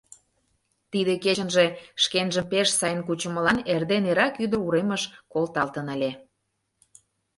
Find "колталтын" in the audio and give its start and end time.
5.33-5.87